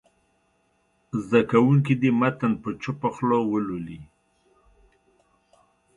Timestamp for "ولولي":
3.51-3.99